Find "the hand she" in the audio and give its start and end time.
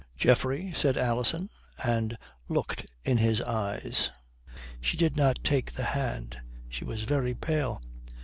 5.73-6.83